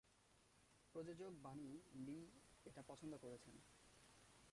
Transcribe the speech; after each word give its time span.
প্রযোজক 0.95 1.31
Bunny 1.43 1.69
Lee 2.05 2.19
এটা 2.65 2.81
পছন্দ 2.87 3.13
করছেন। 3.17 3.55